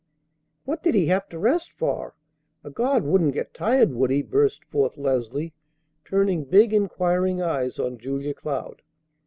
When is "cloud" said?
8.33-8.81